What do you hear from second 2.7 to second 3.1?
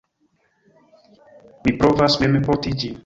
ĝin.